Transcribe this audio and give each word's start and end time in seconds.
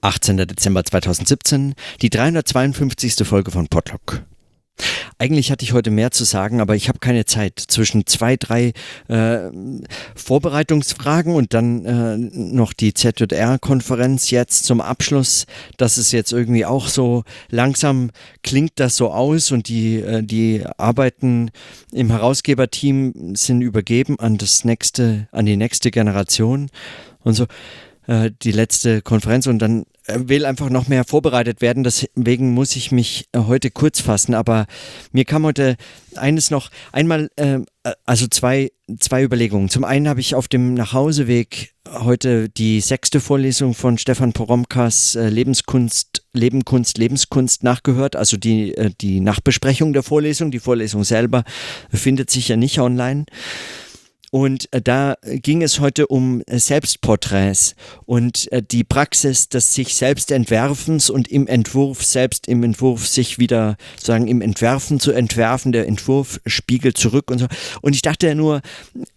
18. 0.00 0.36
Dezember 0.38 0.84
2017, 0.84 1.74
die 2.02 2.10
352. 2.10 3.26
Folge 3.26 3.50
von 3.50 3.68
Podlock. 3.68 4.22
Eigentlich 5.18 5.50
hatte 5.50 5.64
ich 5.64 5.72
heute 5.72 5.90
mehr 5.90 6.10
zu 6.10 6.24
sagen, 6.24 6.60
aber 6.60 6.76
ich 6.76 6.88
habe 6.88 6.98
keine 6.98 7.24
Zeit. 7.24 7.58
Zwischen 7.58 8.06
zwei, 8.06 8.36
drei 8.36 8.74
äh, 9.08 9.50
Vorbereitungsfragen 10.14 11.34
und 11.34 11.54
dann 11.54 11.84
äh, 11.86 12.16
noch 12.18 12.74
die 12.74 12.92
ZJR-Konferenz 12.92 14.30
jetzt 14.30 14.64
zum 14.64 14.82
Abschluss. 14.82 15.46
Das 15.78 15.96
ist 15.96 16.12
jetzt 16.12 16.32
irgendwie 16.32 16.66
auch 16.66 16.88
so 16.88 17.24
langsam 17.48 18.10
klingt 18.42 18.72
das 18.76 18.96
so 18.96 19.10
aus 19.10 19.50
und 19.50 19.68
die, 19.68 20.00
äh, 20.02 20.22
die 20.22 20.64
Arbeiten 20.76 21.50
im 21.92 22.10
Herausgeberteam 22.10 23.34
sind 23.34 23.62
übergeben 23.62 24.18
an 24.18 24.36
das 24.36 24.64
nächste, 24.64 25.28
an 25.32 25.46
die 25.46 25.56
nächste 25.56 25.90
Generation 25.90 26.68
und 27.24 27.34
so 27.34 27.46
äh, 28.06 28.30
die 28.42 28.52
letzte 28.52 29.02
Konferenz 29.02 29.46
und 29.46 29.58
dann 29.58 29.84
äh, 30.06 30.18
will 30.28 30.44
einfach 30.44 30.70
noch 30.70 30.88
mehr 30.88 31.04
vorbereitet 31.04 31.60
werden. 31.60 31.84
Deswegen 31.84 32.52
muss 32.52 32.76
ich 32.76 32.92
mich 32.92 33.28
äh, 33.32 33.40
heute 33.40 33.70
kurz 33.70 34.00
fassen. 34.00 34.34
Aber 34.34 34.66
mir 35.12 35.24
kam 35.24 35.44
heute 35.44 35.76
eines 36.14 36.50
noch 36.50 36.70
einmal, 36.92 37.30
äh, 37.36 37.60
also 38.04 38.26
zwei, 38.28 38.70
zwei 38.98 39.22
Überlegungen. 39.22 39.68
Zum 39.68 39.84
einen 39.84 40.08
habe 40.08 40.20
ich 40.20 40.34
auf 40.34 40.48
dem 40.48 40.74
Nachhauseweg 40.74 41.74
heute 41.88 42.48
die 42.48 42.80
sechste 42.80 43.20
Vorlesung 43.20 43.74
von 43.74 43.98
Stefan 43.98 44.32
Poromkas 44.32 45.14
äh, 45.14 45.28
Lebenskunst, 45.28 46.24
Leben, 46.32 46.64
Kunst, 46.64 46.98
Lebenskunst 46.98 47.64
nachgehört. 47.64 48.16
Also 48.16 48.36
die, 48.36 48.74
äh, 48.76 48.90
die 49.00 49.20
Nachbesprechung 49.20 49.92
der 49.92 50.02
Vorlesung. 50.02 50.50
Die 50.50 50.60
Vorlesung 50.60 51.04
selber 51.04 51.44
findet 51.92 52.30
sich 52.30 52.48
ja 52.48 52.56
nicht 52.56 52.78
online. 52.78 53.26
Und 54.30 54.72
äh, 54.72 54.82
da 54.82 55.16
ging 55.22 55.62
es 55.62 55.80
heute 55.80 56.06
um 56.08 56.42
äh, 56.46 56.58
Selbstporträts 56.58 57.74
und 58.04 58.50
äh, 58.52 58.62
die 58.62 58.84
Praxis 58.84 59.48
des 59.48 59.72
sich 59.72 59.94
selbst 59.94 60.30
Entwerfens 60.30 61.10
und 61.10 61.28
im 61.28 61.46
Entwurf 61.46 62.04
selbst 62.04 62.48
im 62.48 62.62
Entwurf 62.62 63.06
sich 63.06 63.38
wieder 63.38 63.76
sagen 63.96 64.26
im 64.26 64.40
Entwerfen 64.40 65.00
zu 65.00 65.12
entwerfen. 65.12 65.72
Der 65.72 65.86
Entwurf 65.86 66.40
spiegelt 66.46 66.98
zurück 66.98 67.30
und 67.30 67.38
so. 67.38 67.46
Und 67.82 67.94
ich 67.94 68.02
dachte 68.02 68.26
ja 68.26 68.34
nur, 68.34 68.62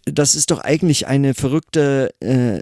das 0.05 0.35
ist 0.35 0.51
doch 0.51 0.59
eigentlich 0.59 1.07
eine 1.07 1.33
verrückte 1.33 2.13
äh, 2.19 2.61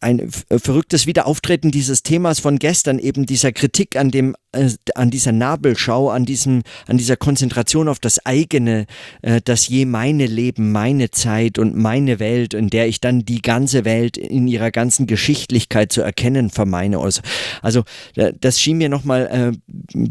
ein 0.00 0.20
äh, 0.20 0.58
verrücktes 0.58 1.06
Wiederauftreten 1.06 1.70
dieses 1.70 2.02
Themas 2.02 2.40
von 2.40 2.58
gestern, 2.58 2.98
eben 2.98 3.26
dieser 3.26 3.52
Kritik 3.52 3.96
an 3.96 4.10
dem, 4.10 4.36
äh, 4.52 4.70
an 4.94 5.10
dieser 5.10 5.32
Nabelschau, 5.32 6.10
an 6.10 6.24
diesem, 6.24 6.62
an 6.86 6.98
dieser 6.98 7.16
Konzentration 7.16 7.88
auf 7.88 7.98
das 7.98 8.24
eigene, 8.24 8.86
äh, 9.22 9.40
das 9.42 9.68
je 9.68 9.86
meine 9.86 10.26
Leben, 10.26 10.72
meine 10.72 11.10
Zeit 11.10 11.58
und 11.58 11.76
meine 11.76 12.18
Welt, 12.18 12.54
in 12.54 12.68
der 12.68 12.88
ich 12.88 13.00
dann 13.00 13.24
die 13.24 13.40
ganze 13.42 13.84
Welt 13.84 14.16
in 14.16 14.48
ihrer 14.48 14.70
ganzen 14.70 15.06
Geschichtlichkeit 15.06 15.92
zu 15.92 16.02
erkennen 16.02 16.50
vermeine. 16.50 16.98
Also, 16.98 17.22
also 17.62 17.82
das 18.14 18.60
schien 18.60 18.78
mir 18.78 18.88
nochmal 18.88 19.54
äh, 19.94 20.06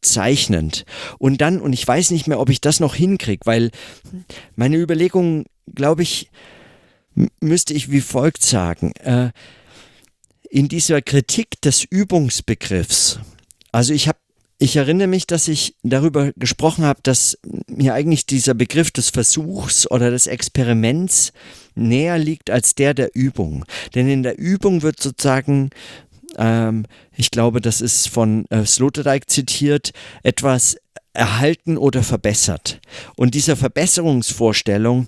bezeichnend. 0.00 0.84
Und 1.18 1.40
dann, 1.40 1.60
und 1.60 1.72
ich 1.72 1.86
weiß 1.86 2.10
nicht 2.12 2.28
mehr, 2.28 2.40
ob 2.40 2.50
ich 2.50 2.60
das 2.60 2.80
noch 2.80 2.94
hinkriege, 2.94 3.42
weil 3.44 3.70
meine 4.56 4.76
Überlegungen, 4.76 5.44
glaube 5.74 6.02
ich, 6.02 6.30
müsste 7.40 7.74
ich 7.74 7.90
wie 7.90 8.00
folgt 8.00 8.42
sagen. 8.42 8.92
Äh, 8.96 9.30
in 10.50 10.68
dieser 10.68 11.02
Kritik 11.02 11.60
des 11.60 11.84
Übungsbegriffs, 11.84 13.20
also 13.72 13.92
ich 13.92 14.08
habe 14.08 14.18
ich 14.60 14.74
erinnere 14.74 15.06
mich, 15.06 15.26
dass 15.28 15.46
ich 15.46 15.76
darüber 15.84 16.32
gesprochen 16.36 16.84
habe, 16.84 16.98
dass 17.04 17.38
mir 17.68 17.94
eigentlich 17.94 18.26
dieser 18.26 18.54
Begriff 18.54 18.90
des 18.90 19.10
Versuchs 19.10 19.88
oder 19.88 20.10
des 20.10 20.26
Experiments 20.26 21.32
näher 21.76 22.18
liegt 22.18 22.50
als 22.50 22.74
der 22.74 22.92
der 22.92 23.14
Übung. 23.14 23.64
Denn 23.94 24.08
in 24.08 24.24
der 24.24 24.36
Übung 24.36 24.82
wird 24.82 25.00
sozusagen, 25.00 25.70
ähm, 26.36 26.86
ich 27.16 27.30
glaube, 27.30 27.60
das 27.60 27.80
ist 27.80 28.08
von 28.08 28.46
äh, 28.46 28.66
Sloterdijk 28.66 29.30
zitiert, 29.30 29.92
etwas 30.24 30.76
erhalten 31.12 31.76
oder 31.76 32.02
verbessert. 32.02 32.80
Und 33.16 33.34
dieser 33.34 33.56
Verbesserungsvorstellung, 33.56 35.06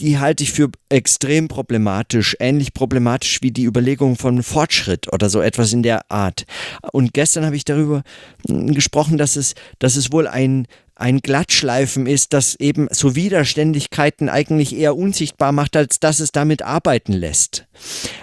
die 0.00 0.18
halte 0.18 0.42
ich 0.42 0.52
für 0.52 0.70
extrem 0.88 1.48
problematisch, 1.48 2.36
ähnlich 2.40 2.72
problematisch 2.72 3.42
wie 3.42 3.50
die 3.50 3.64
Überlegung 3.64 4.16
von 4.16 4.42
Fortschritt 4.42 5.12
oder 5.12 5.28
so 5.28 5.40
etwas 5.40 5.72
in 5.72 5.82
der 5.82 6.10
Art. 6.10 6.44
Und 6.92 7.12
gestern 7.12 7.44
habe 7.44 7.56
ich 7.56 7.64
darüber 7.64 8.02
hm, 8.48 8.72
gesprochen, 8.74 9.18
dass 9.18 9.36
es, 9.36 9.54
dass 9.78 9.96
es 9.96 10.10
wohl 10.10 10.26
ein, 10.26 10.66
ein 10.94 11.20
Glattschleifen 11.20 12.06
ist, 12.06 12.32
das 12.32 12.54
eben 12.56 12.88
so 12.90 13.14
Widerständigkeiten 13.14 14.28
eigentlich 14.28 14.74
eher 14.74 14.96
unsichtbar 14.96 15.52
macht, 15.52 15.76
als 15.76 16.00
dass 16.00 16.20
es 16.20 16.32
damit 16.32 16.62
arbeiten 16.62 17.12
lässt. 17.12 17.66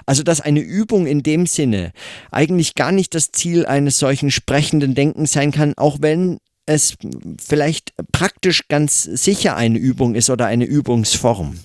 Also 0.05 0.23
dass 0.23 0.41
eine 0.41 0.61
Übung 0.61 1.05
in 1.05 1.23
dem 1.23 1.45
Sinne 1.45 1.91
eigentlich 2.31 2.75
gar 2.75 2.91
nicht 2.91 3.13
das 3.13 3.31
Ziel 3.31 3.65
eines 3.65 3.99
solchen 3.99 4.31
sprechenden 4.31 4.95
Denkens 4.95 5.31
sein 5.31 5.51
kann, 5.51 5.73
auch 5.77 5.97
wenn 6.01 6.39
es 6.67 6.97
vielleicht 7.39 7.93
praktisch 8.11 8.67
ganz 8.67 9.03
sicher 9.03 9.55
eine 9.55 9.79
Übung 9.79 10.15
ist 10.15 10.29
oder 10.29 10.45
eine 10.45 10.65
Übungsform. 10.65 11.55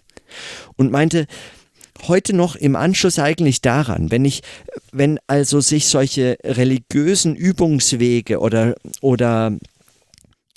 Und 0.77 0.91
meinte, 0.91 1.27
heute 2.09 2.35
noch 2.35 2.57
im 2.57 2.77
Anschluss 2.77 3.19
eigentlich 3.19 3.61
daran, 3.61 4.11
wenn 4.11 4.25
ich, 4.25 4.43
wenn 4.93 5.19
also 5.27 5.61
sich 5.61 5.87
solche 5.87 6.39
religiösen 6.45 7.37
Übungswege 7.37 8.41
oder, 8.41 8.75
oder 9.01 9.53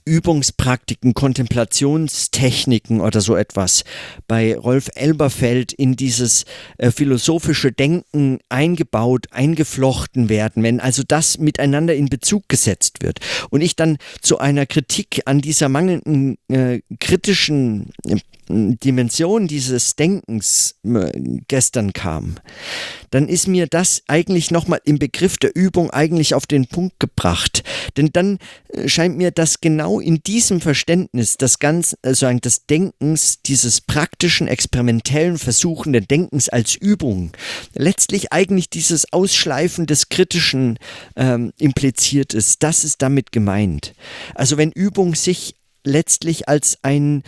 Übungspraktiken, 0.05 1.15
Kontemplationstechniken 1.15 3.01
oder 3.01 3.21
so 3.21 3.35
etwas 3.35 3.83
bei 4.27 4.55
Rolf 4.55 4.89
Elberfeld 4.93 5.73
in 5.73 5.95
dieses 5.95 6.45
äh, 6.77 6.91
philosophische 6.91 7.71
Denken 7.71 8.37
eingebaut, 8.47 9.25
eingeflochten 9.31 10.29
werden, 10.29 10.61
wenn 10.61 10.79
also 10.79 11.01
das 11.05 11.39
miteinander 11.39 11.95
in 11.95 12.07
Bezug 12.07 12.47
gesetzt 12.47 13.01
wird 13.01 13.19
und 13.49 13.61
ich 13.61 13.75
dann 13.75 13.97
zu 14.21 14.37
einer 14.37 14.67
Kritik 14.67 15.23
an 15.25 15.41
dieser 15.41 15.69
mangelnden 15.69 16.37
äh, 16.49 16.81
kritischen 16.99 17.89
Dimension 18.49 19.47
dieses 19.47 19.95
Denkens 19.95 20.75
äh, 20.83 21.11
gestern 21.47 21.93
kam, 21.93 22.35
dann 23.11 23.27
ist 23.27 23.47
mir 23.47 23.67
das 23.67 24.03
eigentlich 24.07 24.51
nochmal 24.51 24.81
im 24.85 24.99
Begriff 24.99 25.37
der 25.37 25.55
Übung 25.55 25.89
eigentlich 25.89 26.35
auf 26.35 26.45
den 26.45 26.67
Punkt 26.67 26.99
gebracht. 26.99 27.63
Denn 27.97 28.09
dann 28.13 28.37
äh, 28.69 28.87
scheint 28.87 29.17
mir, 29.17 29.31
dass 29.31 29.61
genau 29.61 29.99
in 29.99 30.21
diesem 30.21 30.61
Verständnis 30.61 31.37
das 31.37 31.59
ganz, 31.59 31.95
also 32.01 32.31
des 32.33 32.65
Denkens, 32.65 33.41
dieses 33.41 33.81
praktischen, 33.81 34.47
experimentellen, 34.47 35.37
versuchenden 35.37 36.07
Denkens 36.07 36.49
als 36.49 36.75
Übung, 36.75 37.31
letztlich 37.73 38.31
eigentlich 38.31 38.69
dieses 38.69 39.11
Ausschleifen 39.11 39.85
des 39.85 40.09
Kritischen 40.09 40.77
ähm, 41.15 41.53
impliziert 41.57 42.33
ist. 42.33 42.63
Das 42.63 42.83
ist 42.83 43.01
damit 43.01 43.31
gemeint. 43.31 43.93
Also 44.35 44.57
wenn 44.57 44.71
Übung 44.71 45.15
sich 45.15 45.55
letztlich 45.85 46.49
als 46.49 46.79
ein 46.81 47.23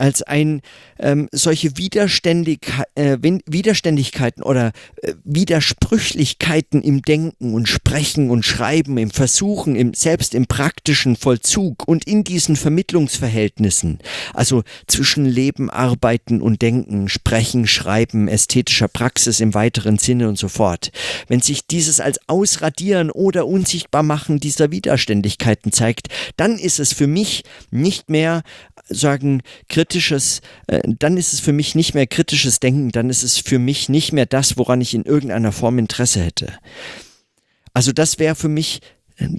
als 0.00 0.22
ein 0.22 0.62
ähm, 0.98 1.28
solche 1.30 1.76
Widerständig, 1.76 2.60
äh, 2.94 3.18
Widerständigkeiten 3.20 4.42
oder 4.42 4.72
äh, 5.02 5.14
Widersprüchlichkeiten 5.24 6.82
im 6.82 7.02
Denken 7.02 7.52
und 7.54 7.68
Sprechen 7.68 8.30
und 8.30 8.44
Schreiben, 8.44 8.96
im 8.96 9.10
Versuchen, 9.10 9.76
im, 9.76 9.92
selbst 9.92 10.34
im 10.34 10.46
praktischen 10.46 11.16
Vollzug 11.16 11.86
und 11.86 12.04
in 12.04 12.24
diesen 12.24 12.56
Vermittlungsverhältnissen, 12.56 13.98
also 14.32 14.62
zwischen 14.86 15.26
Leben, 15.26 15.68
Arbeiten 15.68 16.40
und 16.40 16.62
Denken, 16.62 17.08
Sprechen, 17.08 17.66
Schreiben, 17.66 18.26
ästhetischer 18.26 18.88
Praxis 18.88 19.40
im 19.40 19.52
weiteren 19.52 19.98
Sinne 19.98 20.28
und 20.28 20.38
so 20.38 20.48
fort. 20.48 20.92
Wenn 21.28 21.40
sich 21.40 21.66
dieses 21.66 22.00
als 22.00 22.18
Ausradieren 22.26 23.10
oder 23.10 23.46
Unsichtbarmachen 23.46 24.40
dieser 24.40 24.70
Widerständigkeiten 24.70 25.72
zeigt, 25.72 26.08
dann 26.36 26.58
ist 26.58 26.80
es 26.80 26.94
für 26.94 27.06
mich 27.06 27.44
nicht 27.70 28.08
mehr 28.08 28.42
sagen 28.90 29.42
kritisches, 29.68 30.40
äh, 30.66 30.80
dann 30.84 31.16
ist 31.16 31.32
es 31.32 31.40
für 31.40 31.52
mich 31.52 31.74
nicht 31.74 31.94
mehr 31.94 32.06
kritisches 32.06 32.60
Denken, 32.60 32.90
dann 32.90 33.10
ist 33.10 33.22
es 33.22 33.38
für 33.38 33.58
mich 33.58 33.88
nicht 33.88 34.12
mehr 34.12 34.26
das, 34.26 34.56
woran 34.56 34.80
ich 34.80 34.94
in 34.94 35.04
irgendeiner 35.04 35.52
Form 35.52 35.78
Interesse 35.78 36.20
hätte. 36.20 36.52
Also 37.72 37.92
das 37.92 38.18
wäre 38.18 38.34
für 38.34 38.48
mich 38.48 38.80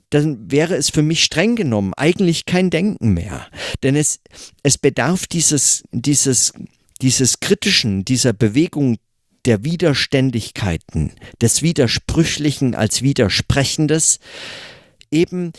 dann 0.09 0.51
wäre 0.51 0.75
es 0.75 0.89
für 0.89 1.01
mich 1.01 1.23
streng 1.23 1.55
genommen 1.55 1.93
eigentlich 1.95 2.45
kein 2.45 2.69
Denken 2.69 3.13
mehr. 3.13 3.47
Denn 3.83 3.95
es, 3.95 4.19
es 4.63 4.77
bedarf 4.77 5.27
dieses, 5.27 5.83
dieses, 5.91 6.53
dieses 7.01 7.39
Kritischen, 7.39 8.05
dieser 8.05 8.33
Bewegung 8.33 8.97
der 9.45 9.63
Widerständigkeiten, 9.63 11.13
des 11.41 11.61
Widersprüchlichen 11.63 12.75
als 12.75 13.01
Widersprechendes, 13.01 14.19
eben 15.09 15.51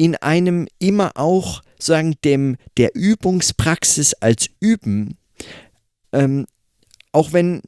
in 0.00 0.16
einem 0.16 0.66
immer 0.78 1.12
auch 1.16 1.60
sagen 1.78 2.14
dem 2.24 2.56
der 2.78 2.94
Übungspraxis 2.94 4.14
als 4.14 4.48
Üben, 4.58 5.18
ähm, 6.14 6.46
auch 7.12 7.34
wenn 7.34 7.60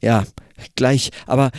ja 0.00 0.24
gleich, 0.76 1.10
aber 1.26 1.50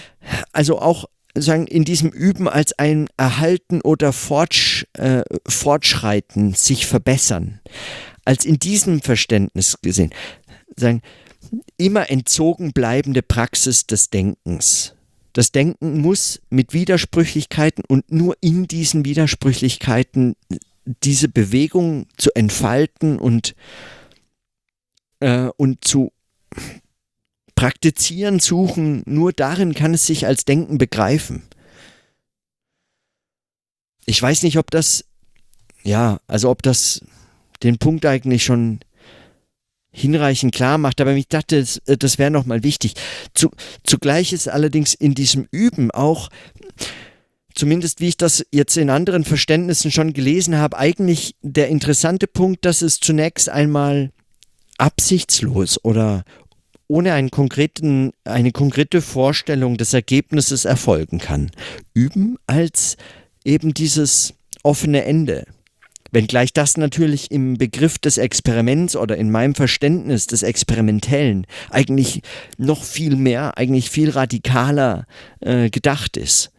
also 0.51 0.79
auch 0.79 1.05
sagen 1.35 1.67
in 1.67 1.85
diesem 1.85 2.09
Üben 2.09 2.49
als 2.49 2.73
ein 2.79 3.07
Erhalten 3.17 3.81
oder 3.81 4.13
Fortsch, 4.13 4.87
äh, 4.93 5.21
Fortschreiten, 5.47 6.55
sich 6.55 6.87
verbessern, 6.87 7.59
als 8.25 8.45
in 8.45 8.57
diesem 8.57 9.03
Verständnis 9.03 9.77
gesehen, 9.83 10.11
sagen 10.75 11.03
immer 11.77 12.09
entzogen 12.09 12.73
bleibende 12.73 13.21
Praxis 13.21 13.85
des 13.85 14.09
Denkens 14.09 14.96
Das 15.37 15.51
Denken 15.51 16.01
muss 16.01 16.41
mit 16.49 16.73
Widersprüchlichkeiten 16.73 17.83
und 17.87 18.11
nur 18.11 18.35
in 18.41 18.65
diesen 18.65 19.05
Widersprüchlichkeiten 19.05 20.35
diese 21.03 21.27
Bewegung 21.27 22.07
zu 22.17 22.31
entfalten 22.33 23.19
und, 23.19 23.53
äh, 25.19 25.49
und 25.55 25.85
zu 25.85 26.11
praktizieren, 27.53 28.39
suchen, 28.39 29.03
nur 29.05 29.31
darin 29.31 29.75
kann 29.75 29.93
es 29.93 30.07
sich 30.07 30.25
als 30.25 30.43
Denken 30.43 30.79
begreifen. 30.79 31.43
Ich 34.07 34.19
weiß 34.19 34.41
nicht, 34.41 34.57
ob 34.57 34.71
das, 34.71 35.05
ja, 35.83 36.19
also 36.25 36.49
ob 36.49 36.63
das 36.63 37.05
den 37.61 37.77
Punkt 37.77 38.07
eigentlich 38.07 38.43
schon 38.43 38.79
hinreichend 39.97 40.53
klar 40.53 40.77
macht, 40.77 41.01
aber 41.01 41.13
ich 41.13 41.27
dachte, 41.27 41.59
das, 41.59 41.77
äh, 41.85 41.97
das 41.97 42.17
wäre 42.17 42.31
nochmal 42.31 42.63
wichtig. 42.63 42.93
Zu, 43.33 43.49
zugleich 43.83 44.31
ist 44.31 44.47
allerdings 44.47 44.93
in 44.93 45.15
diesem 45.15 45.47
Üben 45.51 45.91
auch, 45.91 46.29
zumindest 47.55 47.99
wie 47.99 48.09
ich 48.09 48.17
das 48.17 48.45
jetzt 48.51 48.77
in 48.77 48.89
anderen 48.89 49.23
Verständnissen 49.23 49.91
schon 49.91 50.13
gelesen 50.13 50.57
habe, 50.57 50.77
eigentlich 50.77 51.35
der 51.41 51.69
interessante 51.69 52.27
Punkt, 52.27 52.65
dass 52.65 52.81
es 52.81 52.99
zunächst 52.99 53.49
einmal 53.49 54.11
absichtslos 54.77 55.83
oder 55.83 56.23
ohne 56.87 57.13
einen 57.13 57.31
konkreten, 57.31 58.11
eine 58.23 58.51
konkrete 58.51 59.01
Vorstellung 59.01 59.77
des 59.77 59.93
Ergebnisses 59.93 60.65
erfolgen 60.65 61.17
kann. 61.17 61.51
Üben 61.93 62.37
als 62.45 62.95
eben 63.43 63.73
dieses 63.73 64.35
offene 64.63 65.03
Ende. 65.03 65.45
Wenngleich 66.17 66.51
das 66.51 66.77
natürlich 66.77 67.29
im 67.29 67.59
Begriff 67.59 67.99
des 67.99 68.17
Experiments 68.17 68.95
oder 68.95 69.17
in 69.17 69.29
meinem 69.29 69.53
Verständnis 69.53 70.25
des 70.25 70.41
Experimentellen 70.41 71.45
eigentlich 71.69 72.23
noch 72.57 72.83
viel 72.83 73.15
mehr, 73.15 73.55
eigentlich 73.55 73.91
viel 73.91 74.09
radikaler 74.09 75.05
äh, 75.41 75.69
gedacht 75.69 76.17
ist 76.17 76.51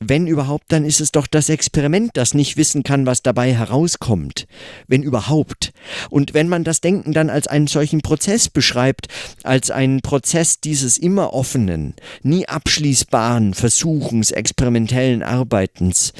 wenn 0.00 0.26
überhaupt, 0.26 0.64
dann 0.68 0.84
ist 0.84 1.00
es 1.00 1.12
doch 1.12 1.28
das 1.28 1.48
Experiment, 1.48 2.10
das 2.14 2.34
nicht 2.34 2.56
wissen 2.56 2.82
kann, 2.82 3.06
was 3.06 3.22
dabei 3.22 3.54
herauskommt. 3.54 4.48
Wenn 4.88 5.04
überhaupt. 5.04 5.72
Und 6.10 6.34
wenn 6.34 6.48
man 6.48 6.64
das 6.64 6.80
Denken 6.80 7.12
dann 7.12 7.30
als 7.30 7.46
einen 7.46 7.68
solchen 7.68 8.00
Prozess 8.00 8.48
beschreibt, 8.48 9.06
als 9.44 9.70
einen 9.70 10.00
Prozess 10.00 10.58
dieses 10.58 10.98
immer 10.98 11.32
offenen, 11.32 11.94
nie 12.22 12.46
abschließbaren 12.48 13.54
Versuchens, 13.54 14.32
experimentellen 14.32 15.22
Arbeitens, 15.22 16.12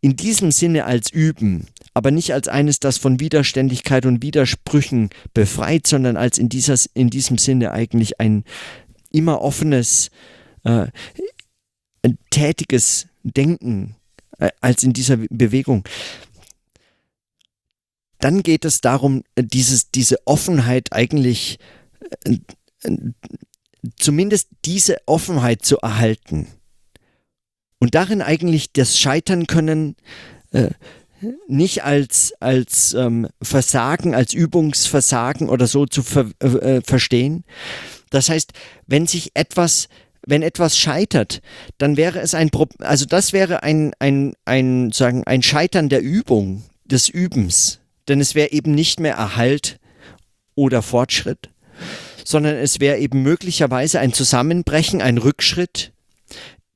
in 0.00 0.16
diesem 0.16 0.50
Sinne 0.50 0.84
als 0.84 1.10
Üben, 1.10 1.68
aber 1.94 2.10
nicht 2.10 2.32
als 2.32 2.48
eines, 2.48 2.80
das 2.80 2.98
von 2.98 3.20
Widerständigkeit 3.20 4.06
und 4.06 4.22
Widersprüchen 4.22 5.10
befreit, 5.34 5.86
sondern 5.86 6.16
als 6.16 6.38
in, 6.38 6.48
dieser, 6.48 6.76
in 6.94 7.10
diesem 7.10 7.38
Sinne 7.38 7.72
eigentlich 7.72 8.20
ein 8.20 8.44
immer 9.10 9.42
offenes, 9.42 10.10
äh, 10.64 10.86
tätiges 12.30 13.08
Denken 13.22 13.96
äh, 14.38 14.50
als 14.60 14.82
in 14.82 14.92
dieser 14.92 15.16
Bewegung. 15.16 15.84
Dann 18.18 18.42
geht 18.42 18.64
es 18.64 18.80
darum, 18.80 19.24
äh, 19.34 19.42
dieses, 19.42 19.90
diese 19.90 20.18
Offenheit 20.26 20.92
eigentlich, 20.92 21.58
äh, 22.24 22.38
zumindest 23.96 24.48
diese 24.64 24.98
Offenheit 25.06 25.64
zu 25.64 25.78
erhalten. 25.78 26.46
Und 27.78 27.94
darin 27.94 28.20
eigentlich 28.22 28.72
das 28.72 28.98
Scheitern 28.98 29.46
können 29.46 29.96
äh, 30.52 30.70
nicht 31.48 31.84
als, 31.84 32.32
als 32.40 32.94
ähm, 32.94 33.28
Versagen, 33.42 34.14
als 34.14 34.32
Übungsversagen 34.32 35.48
oder 35.48 35.66
so 35.66 35.86
zu 35.86 36.02
ver 36.02 36.26
äh, 36.40 36.80
verstehen. 36.82 37.44
Das 38.10 38.28
heißt, 38.28 38.52
wenn 38.86 39.06
sich 39.06 39.30
etwas 39.34 39.88
wenn 40.26 40.42
etwas 40.42 40.76
scheitert, 40.76 41.40
dann 41.78 41.96
wäre 41.96 42.20
es 42.20 42.34
ein, 42.34 42.50
Pro 42.50 42.66
also 42.80 43.06
das 43.06 43.32
wäre 43.32 43.62
ein, 43.62 43.92
ein, 43.98 44.34
ein, 44.44 44.92
sagen, 44.92 45.24
ein 45.24 45.42
Scheitern 45.42 45.88
der 45.88 46.02
Übung, 46.02 46.62
des 46.90 47.08
Übens. 47.08 47.80
Denn 48.08 48.20
es 48.20 48.34
wäre 48.34 48.50
eben 48.50 48.74
nicht 48.74 49.00
mehr 49.00 49.14
Erhalt 49.14 49.78
oder 50.54 50.82
Fortschritt, 50.82 51.50
sondern 52.24 52.56
es 52.56 52.80
wäre 52.80 52.98
eben 52.98 53.22
möglicherweise 53.22 54.00
ein 54.00 54.12
Zusammenbrechen, 54.12 55.00
ein 55.00 55.18
Rückschritt. 55.18 55.92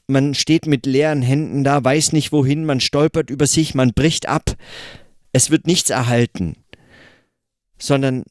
Man 0.06 0.34
steht 0.34 0.66
mit 0.66 0.86
leeren 0.86 1.22
Händen 1.22 1.64
da, 1.64 1.82
weiß 1.82 2.12
nicht 2.12 2.32
wohin, 2.32 2.64
man 2.64 2.80
stolpert 2.80 3.30
über 3.30 3.46
sich, 3.46 3.74
man 3.74 3.94
bricht 3.94 4.28
ab. 4.28 4.54
Es 5.32 5.50
wird 5.50 5.66
nichts 5.66 5.90
erhalten, 5.90 6.56
sondern 7.78 8.24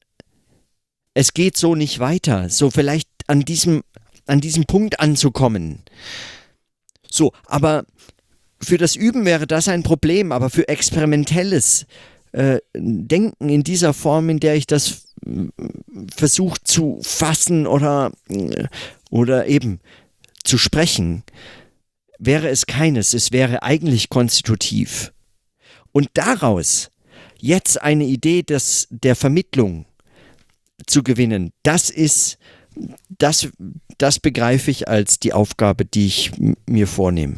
es 1.14 1.34
geht 1.34 1.58
so 1.58 1.76
nicht 1.76 2.00
weiter. 2.00 2.50
So 2.50 2.70
vielleicht 2.70 3.10
an 3.28 3.42
diesem 3.42 3.84
an 4.26 4.42
diesem 4.42 4.66
Punkt 4.66 5.00
anzukommen. 5.00 5.84
So, 7.10 7.32
aber 7.46 7.86
für 8.62 8.78
das 8.78 8.96
Üben 8.96 9.26
wäre 9.26 9.48
das 9.48 9.68
ein 9.68 9.84
Problem, 9.84 10.32
aber 10.32 10.50
für 10.50 10.68
experimentelles 10.68 11.86
äh, 12.32 12.60
Denken 12.74 13.50
in 13.50 13.64
dieser 13.64 13.94
Form, 13.94 14.30
in 14.30 14.40
der 14.40 14.56
ich 14.56 14.66
das 14.66 15.06
äh, 15.26 15.48
versuche 16.16 16.60
zu 16.64 17.00
fassen 17.04 17.68
oder, 17.68 18.12
äh, 18.30 18.66
oder 19.10 19.48
eben 19.48 19.80
zu 20.44 20.58
sprechen, 20.58 21.24
wäre 22.26 22.50
es 22.50 22.66
keines. 22.66 23.14
Es 23.14 23.32
wäre 23.32 23.64
eigentlich 23.64 24.10
konstitutiv. 24.10 25.14
Und 25.92 26.10
daraus 26.14 26.90
jetzt 27.40 27.82
eine 27.82 28.06
Idee 28.06 28.44
des, 28.44 28.88
der 28.90 29.16
Vermittlung 29.16 29.86
zu 30.88 31.04
gewinnen, 31.04 31.52
das 31.64 31.90
ist 31.90 32.38
das, 33.10 33.50
das 33.98 34.20
begreife 34.20 34.72
ich 34.72 34.88
als 34.88 35.20
die 35.20 35.34
Aufgabe, 35.34 35.86
die 35.86 36.08
ich 36.08 36.32
mir 36.66 36.88
vornehme. 36.88 37.36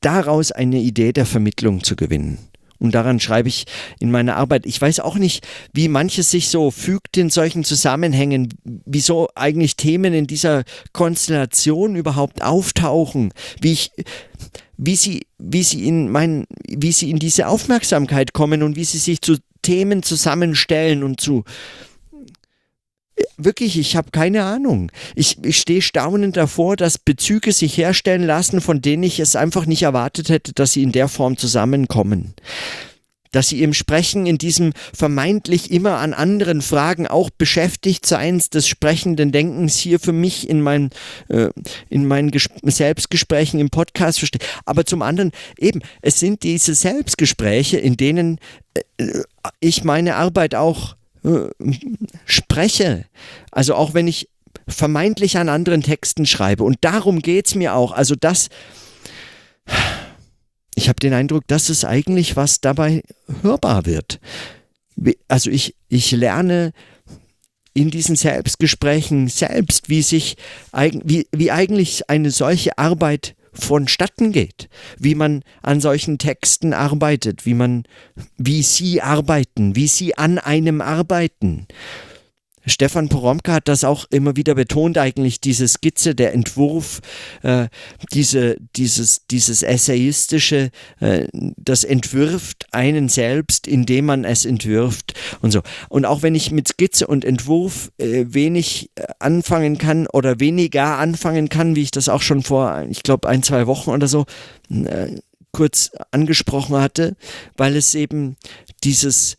Daraus 0.00 0.50
eine 0.50 0.78
Idee 0.80 1.12
der 1.12 1.26
Vermittlung 1.26 1.84
zu 1.84 1.94
gewinnen. 1.94 2.38
Und 2.80 2.94
daran 2.94 3.20
schreibe 3.20 3.48
ich 3.48 3.66
in 4.00 4.10
meiner 4.10 4.36
Arbeit. 4.36 4.66
Ich 4.66 4.80
weiß 4.80 5.00
auch 5.00 5.16
nicht, 5.16 5.46
wie 5.72 5.88
manches 5.88 6.30
sich 6.30 6.48
so 6.48 6.70
fügt 6.70 7.16
in 7.18 7.30
solchen 7.30 7.62
Zusammenhängen, 7.62 8.48
wieso 8.64 9.28
eigentlich 9.34 9.76
Themen 9.76 10.14
in 10.14 10.26
dieser 10.26 10.64
Konstellation 10.92 11.94
überhaupt 11.94 12.42
auftauchen, 12.42 13.32
wie 13.60 13.72
ich, 13.72 13.92
wie 14.78 14.96
sie, 14.96 15.26
wie 15.38 15.62
sie 15.62 15.86
in 15.86 16.10
mein, 16.10 16.46
wie 16.66 16.92
sie 16.92 17.10
in 17.10 17.18
diese 17.18 17.48
Aufmerksamkeit 17.48 18.32
kommen 18.32 18.62
und 18.62 18.76
wie 18.76 18.84
sie 18.84 18.98
sich 18.98 19.20
zu 19.20 19.36
Themen 19.62 20.02
zusammenstellen 20.02 21.02
und 21.02 21.20
zu, 21.20 21.44
wirklich, 23.36 23.78
ich 23.78 23.96
habe 23.96 24.10
keine 24.10 24.44
Ahnung. 24.44 24.90
Ich, 25.14 25.42
ich 25.44 25.58
stehe 25.58 25.82
staunend 25.82 26.36
davor, 26.36 26.76
dass 26.76 26.98
Bezüge 26.98 27.52
sich 27.52 27.76
herstellen 27.76 28.24
lassen, 28.24 28.60
von 28.60 28.82
denen 28.82 29.02
ich 29.02 29.20
es 29.20 29.36
einfach 29.36 29.66
nicht 29.66 29.82
erwartet 29.82 30.28
hätte, 30.28 30.52
dass 30.52 30.72
sie 30.72 30.82
in 30.82 30.92
der 30.92 31.08
Form 31.08 31.36
zusammenkommen 31.36 32.34
dass 33.32 33.48
sie 33.48 33.62
im 33.62 33.74
Sprechen 33.74 34.26
in 34.26 34.38
diesem 34.38 34.72
vermeintlich 34.92 35.70
immer 35.70 35.98
an 35.98 36.14
anderen 36.14 36.62
Fragen 36.62 37.06
auch 37.06 37.30
beschäftigt 37.30 38.06
seins 38.06 38.50
des 38.50 38.66
sprechenden 38.66 39.32
Denkens 39.32 39.78
hier 39.78 40.00
für 40.00 40.12
mich 40.12 40.48
in, 40.48 40.60
mein, 40.60 40.90
äh, 41.28 41.50
in 41.88 42.06
meinen 42.06 42.30
Ges 42.30 42.48
Selbstgesprächen 42.62 43.60
im 43.60 43.70
Podcast 43.70 44.18
verstehe. 44.18 44.46
Aber 44.64 44.84
zum 44.84 45.02
anderen 45.02 45.30
eben, 45.58 45.80
es 46.02 46.18
sind 46.18 46.42
diese 46.42 46.74
Selbstgespräche, 46.74 47.78
in 47.78 47.96
denen 47.96 48.38
äh, 48.74 49.22
ich 49.60 49.84
meine 49.84 50.16
Arbeit 50.16 50.54
auch 50.54 50.96
äh, 51.24 51.48
spreche. 52.24 53.06
Also 53.50 53.74
auch 53.74 53.94
wenn 53.94 54.08
ich 54.08 54.28
vermeintlich 54.68 55.38
an 55.38 55.48
anderen 55.48 55.82
Texten 55.82 56.26
schreibe. 56.26 56.64
Und 56.64 56.78
darum 56.80 57.20
geht 57.20 57.46
es 57.46 57.54
mir 57.54 57.74
auch. 57.74 57.92
Also 57.92 58.14
das, 58.14 58.48
ich 60.74 60.88
habe 60.88 61.00
den 61.00 61.12
Eindruck, 61.12 61.44
das 61.46 61.70
ist 61.70 61.84
eigentlich, 61.84 62.36
was 62.36 62.60
dabei 62.60 63.02
hörbar 63.42 63.86
wird. 63.86 64.20
Also 65.28 65.50
ich, 65.50 65.74
ich 65.88 66.10
lerne 66.12 66.72
in 67.72 67.90
diesen 67.90 68.16
Selbstgesprächen 68.16 69.28
selbst, 69.28 69.88
wie 69.88 70.02
sich, 70.02 70.36
wie, 71.04 71.26
wie 71.32 71.50
eigentlich 71.50 72.10
eine 72.10 72.30
solche 72.30 72.76
Arbeit 72.78 73.34
vonstatten 73.52 74.32
geht, 74.32 74.68
wie 74.98 75.14
man 75.14 75.42
an 75.62 75.80
solchen 75.80 76.18
Texten 76.18 76.72
arbeitet, 76.72 77.46
wie 77.46 77.54
man, 77.54 77.84
wie 78.36 78.62
sie 78.62 79.02
arbeiten, 79.02 79.76
wie 79.76 79.88
sie 79.88 80.16
an 80.16 80.38
einem 80.38 80.80
arbeiten. 80.80 81.66
Stefan 82.66 83.08
Poromka 83.08 83.52
hat 83.52 83.68
das 83.68 83.84
auch 83.84 84.06
immer 84.10 84.36
wieder 84.36 84.54
betont, 84.54 84.98
eigentlich 84.98 85.40
diese 85.40 85.66
Skizze, 85.66 86.14
der 86.14 86.34
Entwurf, 86.34 87.00
äh, 87.42 87.68
diese, 88.12 88.56
dieses, 88.76 89.26
dieses 89.26 89.62
Essayistische, 89.62 90.70
äh, 91.00 91.26
das 91.32 91.84
entwirft 91.84 92.66
einen 92.72 93.08
selbst, 93.08 93.66
indem 93.66 94.06
man 94.06 94.24
es 94.24 94.44
entwirft 94.44 95.14
und 95.40 95.50
so. 95.50 95.62
Und 95.88 96.04
auch 96.04 96.22
wenn 96.22 96.34
ich 96.34 96.50
mit 96.50 96.68
Skizze 96.68 97.06
und 97.06 97.24
Entwurf 97.24 97.90
äh, 97.98 98.26
wenig 98.28 98.90
äh, 98.94 99.06
anfangen 99.18 99.78
kann 99.78 100.06
oder 100.06 100.40
weniger 100.40 100.98
anfangen 100.98 101.48
kann, 101.48 101.76
wie 101.76 101.82
ich 101.82 101.90
das 101.90 102.08
auch 102.08 102.22
schon 102.22 102.42
vor, 102.42 102.84
ich 102.90 103.02
glaube, 103.02 103.28
ein, 103.28 103.42
zwei 103.42 103.66
Wochen 103.66 103.90
oder 103.90 104.08
so 104.08 104.26
äh, 104.70 105.16
kurz 105.52 105.90
angesprochen 106.10 106.76
hatte, 106.76 107.16
weil 107.56 107.76
es 107.76 107.94
eben 107.94 108.36
dieses, 108.84 109.36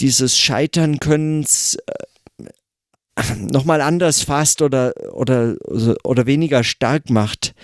dieses 0.00 0.38
Scheitern 0.38 0.98
könnens 0.98 1.76
äh, 1.86 1.92
nochmal 3.52 3.80
anders 3.80 4.22
fasst 4.22 4.62
oder, 4.62 4.92
oder, 5.12 5.56
oder 6.04 6.26
weniger 6.26 6.64
stark 6.64 7.10
macht, 7.10 7.54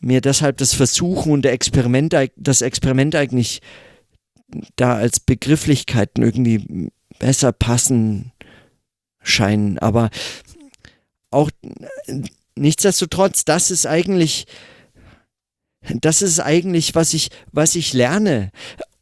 mir 0.00 0.20
deshalb 0.20 0.58
das 0.58 0.74
Versuchen 0.74 1.32
und 1.32 1.42
der 1.42 1.52
Experiment, 1.52 2.14
das 2.36 2.62
Experiment 2.62 3.14
eigentlich 3.14 3.60
da 4.76 4.94
als 4.94 5.20
Begrifflichkeiten 5.20 6.22
irgendwie 6.22 6.90
besser 7.18 7.52
passen 7.52 8.32
scheinen. 9.20 9.78
Aber 9.78 10.10
auch 11.30 11.50
nichtsdestotrotz, 12.54 13.44
das 13.44 13.70
ist 13.70 13.86
eigentlich, 13.86 14.46
das 15.82 16.22
ist 16.22 16.40
eigentlich, 16.40 16.94
was 16.94 17.12
ich, 17.14 17.30
was 17.52 17.74
ich 17.74 17.92
lerne 17.92 18.50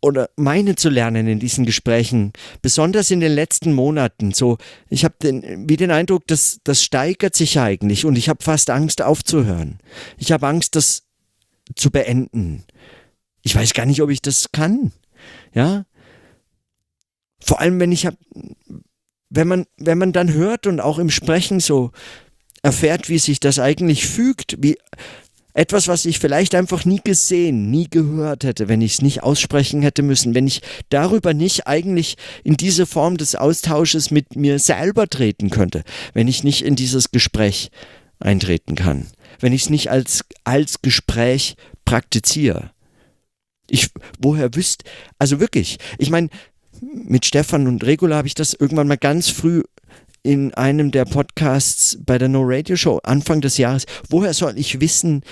oder 0.00 0.31
meine 0.37 0.76
zu 0.76 0.88
lernen 0.88 1.26
in 1.26 1.38
diesen 1.38 1.65
Gesprächen, 1.65 2.33
besonders 2.62 3.11
in 3.11 3.21
den 3.21 3.33
letzten 3.33 3.73
Monaten. 3.73 4.33
So, 4.33 4.59
ich 4.88 5.05
habe 5.05 5.15
den, 5.23 5.69
wie 5.69 5.76
den 5.76 5.91
Eindruck, 5.91 6.26
dass 6.26 6.61
das 6.65 6.83
steigert 6.83 7.35
sich 7.35 7.59
eigentlich 7.59 8.05
und 8.05 8.17
ich 8.17 8.29
habe 8.29 8.43
fast 8.43 8.71
Angst 8.71 9.03
aufzuhören. 9.03 9.79
Ich 10.19 10.33
habe 10.33 10.47
Angst, 10.47 10.76
das 10.76 11.05
zu 11.75 11.91
beenden. 11.91 12.65
Ich 13.43 13.55
weiß 13.55 13.73
gar 13.75 13.87
nicht, 13.87 14.03
ob 14.03 14.11
ich 14.11 14.23
das 14.23 14.53
kann. 14.53 14.93
Ja? 15.53 15.87
Vor 17.41 17.61
allem, 17.61 17.81
wenn 17.81 17.93
ich 17.93 18.07
habe, 18.07 18.17
wenn 19.31 19.49
man, 19.49 19.67
wenn 19.76 19.99
man 19.99 20.12
dann 20.12 20.33
hört 20.33 20.67
und 20.67 20.81
auch 20.81 20.99
im 20.99 21.11
Sprechen 21.11 21.61
so 21.61 21.91
erfährt, 22.62 23.09
wie 23.09 23.19
sich 23.19 23.41
das 23.41 23.59
eigentlich 23.59 24.07
fügt, 24.07 24.57
wie 24.62 24.79
etwas, 25.57 25.89
was 25.89 26.05
ich 26.05 26.19
vielleicht 26.19 26.55
einfach 26.55 26.85
nie 26.85 27.01
gesehen, 27.03 27.71
nie 27.71 27.89
gehört 27.89 28.45
hätte, 28.45 28.69
wenn 28.69 28.83
ich 28.83 28.93
es 28.93 29.03
nicht 29.03 29.23
aussprechen 29.23 29.81
hätte 29.81 30.03
müssen, 30.03 30.35
wenn 30.35 30.47
ich 30.47 30.61
darüber 30.91 31.33
nicht 31.33 31.67
eigentlich 31.67 32.17
in 32.45 32.59
diese 32.59 32.85
Form 32.85 33.17
des 33.17 33.37
Austausches 33.37 34.11
mit 34.11 34.37
mir 34.37 34.59
selber 34.59 35.09
treten 35.09 35.49
könnte, 35.49 35.83
wenn 36.13 36.29
ich 36.29 36.45
nicht 36.45 36.63
in 36.63 36.77
dieses 36.77 37.11
Gespräch 37.11 37.71
eintreten 38.19 38.75
kann, 38.75 39.07
wenn 39.41 39.55
ich 39.55 39.63
es 39.63 39.71
nicht 39.71 39.91
als, 39.91 40.27
als 40.45 40.83
Gespräch 40.83 41.57
praktiziere. 41.87 42.71
Ich, 43.71 43.89
woher 44.19 44.55
wüsste, 44.55 44.85
also 45.19 45.41
wirklich, 45.41 45.79
ich 45.97 46.11
meine, 46.11 46.29
mit 46.83 47.25
Stefan 47.25 47.67
und 47.67 47.83
Regula 47.83 48.17
habe 48.17 48.29
ich 48.29 48.35
das 48.35 48.53
irgendwann 48.53 48.89
mal 48.89 48.99
ganz 48.99 49.31
früh 49.31 49.63
in 50.27 50.53
einem 50.55 50.91
der 50.91 51.05
Podcasts 51.05 51.99
bei 52.05 52.19
der 52.19 52.29
No 52.29 52.43
Radio 52.45 52.75
Show 52.75 52.99
Anfang 53.05 53.41
des 53.41 53.59
Jahres. 53.59 53.87
Woher 54.11 54.35
soll 54.35 54.59
ich 54.59 54.81
wissen, 54.81 55.23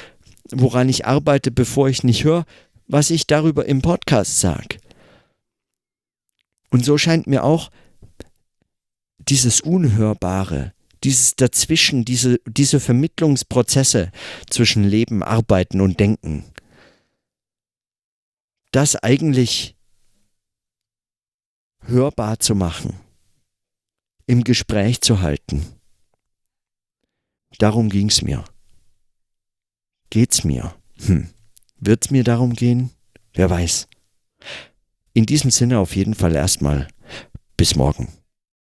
woran 0.50 0.88
ich 0.88 1.06
arbeite, 1.06 1.50
bevor 1.50 1.88
ich 1.88 2.04
nicht 2.04 2.24
höre, 2.24 2.44
was 2.86 3.10
ich 3.10 3.26
darüber 3.26 3.66
im 3.66 3.82
Podcast 3.82 4.40
sage. 4.40 4.78
Und 6.70 6.84
so 6.84 6.98
scheint 6.98 7.26
mir 7.26 7.44
auch 7.44 7.70
dieses 9.18 9.60
Unhörbare, 9.60 10.74
dieses 11.02 11.36
Dazwischen, 11.36 12.04
diese, 12.04 12.40
diese 12.46 12.80
Vermittlungsprozesse 12.80 14.10
zwischen 14.50 14.84
Leben, 14.84 15.22
Arbeiten 15.22 15.80
und 15.80 16.00
Denken, 16.00 16.44
das 18.72 18.96
eigentlich 18.96 19.76
hörbar 21.82 22.38
zu 22.40 22.54
machen, 22.54 22.98
im 24.26 24.42
Gespräch 24.42 25.00
zu 25.00 25.20
halten. 25.20 25.64
Darum 27.58 27.88
ging 27.88 28.08
es 28.08 28.22
mir 28.22 28.44
geht's 30.14 30.44
mir? 30.44 30.76
Hm. 31.06 31.26
Wird's 31.80 32.12
mir 32.12 32.22
darum 32.22 32.52
gehen? 32.52 32.90
Wer 33.32 33.50
weiß. 33.50 33.88
In 35.12 35.26
diesem 35.26 35.50
Sinne 35.50 35.80
auf 35.80 35.96
jeden 35.96 36.14
Fall 36.14 36.36
erstmal 36.36 36.86
bis 37.56 37.74
morgen. 37.74 38.06